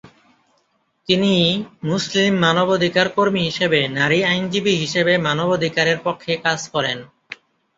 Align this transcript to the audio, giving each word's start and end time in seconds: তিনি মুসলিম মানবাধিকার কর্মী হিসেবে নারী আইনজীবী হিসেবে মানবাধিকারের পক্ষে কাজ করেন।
তিনি 1.07 1.33
মুসলিম 1.83 2.31
মানবাধিকার 2.37 3.07
কর্মী 3.09 3.41
হিসেবে 3.43 3.79
নারী 3.97 4.19
আইনজীবী 4.23 4.73
হিসেবে 4.75 5.13
মানবাধিকারের 5.17 5.97
পক্ষে 6.03 6.33
কাজ 6.45 6.59
করেন। 6.69 6.97